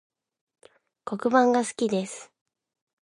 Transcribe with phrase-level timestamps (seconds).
[1.05, 2.31] 黒板が好きです